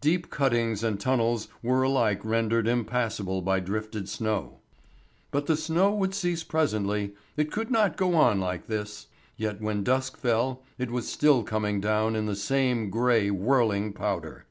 [0.00, 4.60] Deep cuttings and tunnels were alike rendered impassable by drifted snow.
[5.32, 9.08] But the snow would cease presently; it could not go on like this.
[9.36, 14.46] Yet when dusk fell it was still coming down in the same grey whirling powder.